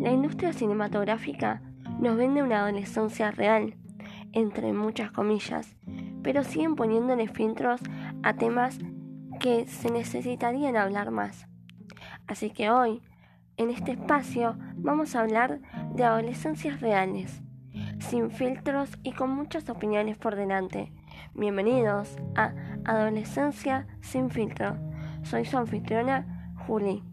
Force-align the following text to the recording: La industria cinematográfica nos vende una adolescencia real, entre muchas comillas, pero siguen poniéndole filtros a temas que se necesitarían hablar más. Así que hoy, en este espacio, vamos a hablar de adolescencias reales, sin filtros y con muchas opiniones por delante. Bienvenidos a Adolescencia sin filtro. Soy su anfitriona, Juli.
La 0.00 0.10
industria 0.12 0.54
cinematográfica 0.54 1.60
nos 1.98 2.16
vende 2.16 2.42
una 2.42 2.60
adolescencia 2.60 3.32
real, 3.32 3.74
entre 4.32 4.72
muchas 4.72 5.10
comillas, 5.10 5.76
pero 6.22 6.42
siguen 6.42 6.74
poniéndole 6.74 7.28
filtros 7.28 7.82
a 8.22 8.32
temas 8.32 8.78
que 9.40 9.66
se 9.66 9.90
necesitarían 9.90 10.78
hablar 10.78 11.10
más. 11.10 11.46
Así 12.26 12.48
que 12.48 12.70
hoy, 12.70 13.02
en 13.58 13.68
este 13.68 13.92
espacio, 13.92 14.56
vamos 14.76 15.14
a 15.14 15.20
hablar 15.20 15.60
de 15.94 16.04
adolescencias 16.04 16.80
reales, 16.80 17.42
sin 17.98 18.30
filtros 18.30 18.88
y 19.02 19.12
con 19.12 19.28
muchas 19.28 19.68
opiniones 19.68 20.16
por 20.16 20.34
delante. 20.34 20.94
Bienvenidos 21.34 22.16
a 22.36 22.54
Adolescencia 22.86 23.86
sin 24.00 24.30
filtro. 24.30 24.78
Soy 25.24 25.44
su 25.44 25.58
anfitriona, 25.58 26.54
Juli. 26.66 27.09